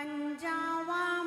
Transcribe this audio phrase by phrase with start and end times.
[0.00, 0.48] 万家
[0.86, 1.19] 万。